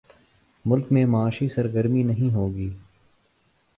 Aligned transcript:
ملک 0.65 0.91
میں 0.91 1.05
معاشی 1.05 1.47
سرگرمی 1.49 2.03
نہیں 2.03 2.33
ہو 2.33 2.55
گی۔ 2.55 2.69